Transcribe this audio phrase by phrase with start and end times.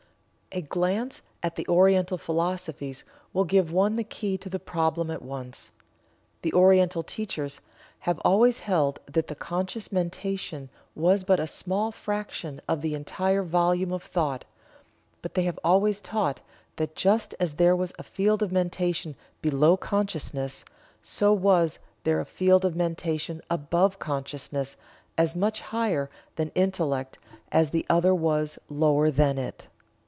[0.53, 5.21] A glance at the Oriental philosophies will give one the key to the problem at
[5.21, 5.71] once.
[6.41, 7.61] The Oriental teachers
[7.99, 13.43] have always held that the conscious mentation was but a small fraction of the entire
[13.43, 14.43] volume of thought,
[15.21, 16.41] but they have always taught
[16.75, 20.65] that just as there was a field of mentation below consciousness,
[21.01, 24.75] so was there a field of mentation above consciousness
[25.17, 27.19] as much higher than Intellect
[27.53, 29.69] as the other was lower than it.